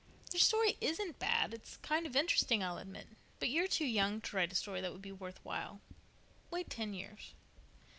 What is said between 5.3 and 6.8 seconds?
while. Wait